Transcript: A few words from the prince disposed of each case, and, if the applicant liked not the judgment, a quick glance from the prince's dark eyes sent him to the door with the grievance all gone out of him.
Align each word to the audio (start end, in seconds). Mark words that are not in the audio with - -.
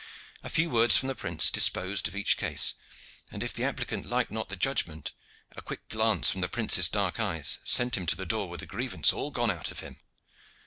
A 0.41 0.49
few 0.49 0.71
words 0.71 0.97
from 0.97 1.09
the 1.09 1.15
prince 1.15 1.51
disposed 1.51 2.07
of 2.07 2.15
each 2.15 2.35
case, 2.35 2.73
and, 3.31 3.43
if 3.43 3.53
the 3.53 3.63
applicant 3.65 4.07
liked 4.07 4.31
not 4.31 4.49
the 4.49 4.55
judgment, 4.55 5.11
a 5.55 5.61
quick 5.61 5.87
glance 5.89 6.31
from 6.31 6.41
the 6.41 6.49
prince's 6.49 6.89
dark 6.89 7.19
eyes 7.19 7.59
sent 7.63 7.95
him 7.97 8.07
to 8.07 8.15
the 8.15 8.25
door 8.25 8.49
with 8.49 8.61
the 8.61 8.65
grievance 8.65 9.13
all 9.13 9.29
gone 9.29 9.51
out 9.51 9.69
of 9.69 9.81
him. 9.81 9.99